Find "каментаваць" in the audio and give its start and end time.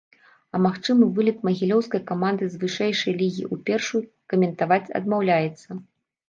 4.35-4.83